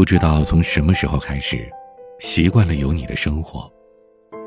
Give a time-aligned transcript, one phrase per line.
[0.00, 1.70] 不知道从什么时候开始，
[2.20, 3.70] 习惯了有你的生活，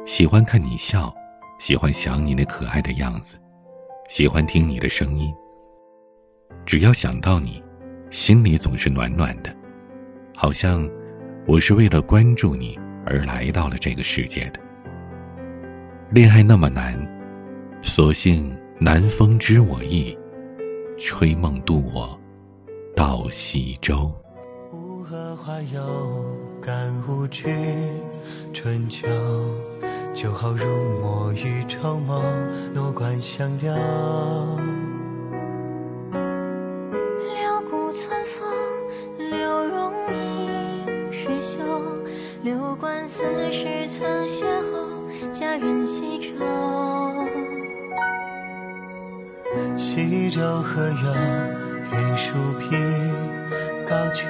[0.04, 1.14] 喜欢看你笑，
[1.60, 3.36] 喜欢想你那可爱的样子，
[4.10, 5.32] 喜欢听你的声音。
[6.66, 7.64] 只要想到你，
[8.10, 9.56] 心里总是暖暖的，
[10.36, 10.90] 好像
[11.46, 12.76] 我是为了关注你
[13.06, 14.60] 而来到了这个世界的。
[16.10, 16.98] 恋爱那么难，
[17.84, 20.18] 索性南风知我意，
[20.98, 22.20] 吹梦渡我
[22.96, 24.12] 到西洲。
[25.04, 26.26] 乌河花有
[26.62, 27.54] 感无惧，
[28.54, 29.06] 春秋
[30.14, 30.66] 酒好入
[31.02, 32.24] 墨与绸缪，
[32.74, 33.76] 诺冠相邀。
[37.20, 41.60] 六谷村风，六榕映水秀，
[42.42, 45.34] 六官四时曾邂逅。
[45.34, 46.46] 佳人西洲，
[49.78, 51.14] 西洲何有
[51.92, 52.78] 云树碧，
[53.86, 54.30] 高丘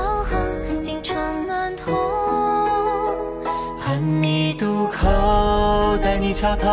[5.91, 6.69] 口，待你恰到。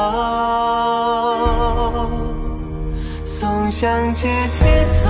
[3.25, 5.09] 松香接铁走，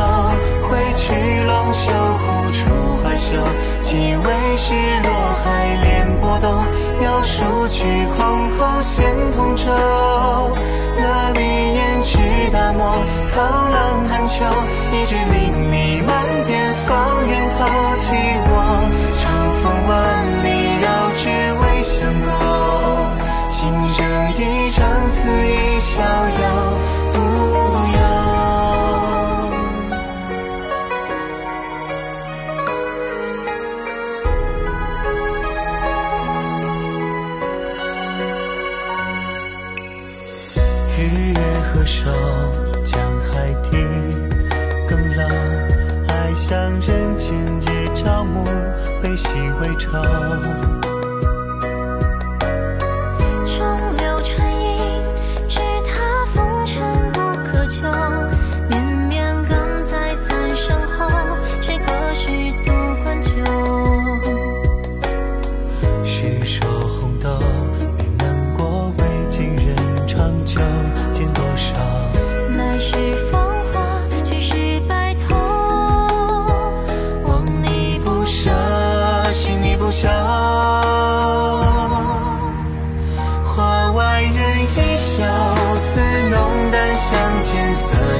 [0.66, 1.12] 挥去
[1.44, 2.60] 龙袖，护出
[3.02, 3.36] 怀袖。
[3.80, 5.10] 几为是落
[5.44, 5.46] 海
[5.82, 5.86] 连
[6.20, 6.50] 波动，
[6.98, 7.84] 描数句
[8.16, 9.64] 狂后现同舟。
[9.66, 12.18] 勒笔言至
[12.52, 14.44] 大漠，苍狼寒秋，
[14.92, 15.14] 一纸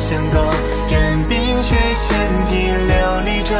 [0.00, 0.38] 相勾，
[0.91, 3.53] 任冰雪千匹琉璃胄，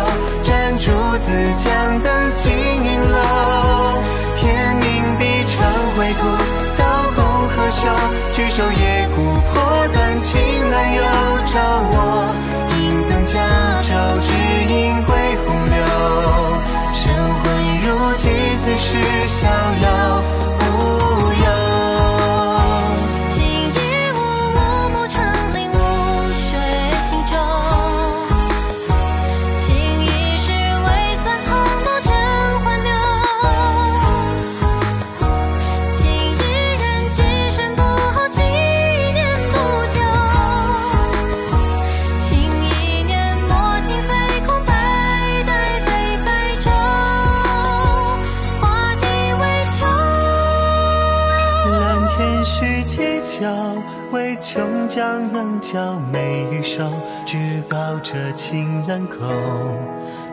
[54.11, 56.83] 唯琼浆能浇美玉瘦，
[57.27, 59.19] 志高者情难够，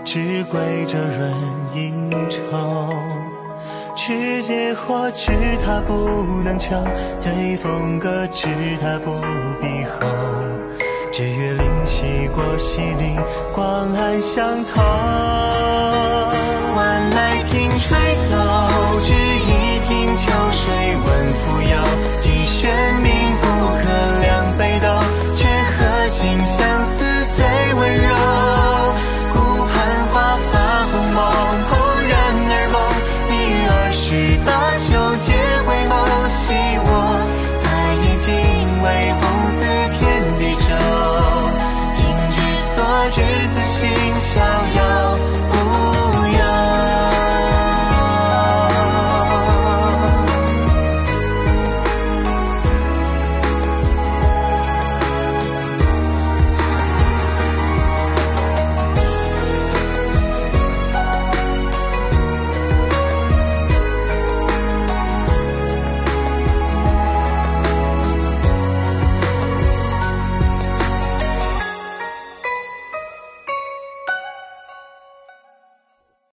[0.05, 1.33] 志贵者润
[1.73, 2.89] 阴愁。
[3.97, 5.31] 持节或知
[5.65, 6.75] 他不能求，
[7.17, 8.47] 醉风歌知
[8.81, 9.11] 他不
[9.59, 10.07] 必候。
[11.11, 13.17] 只月灵溪过西岭，
[13.53, 15.54] 光暗相投。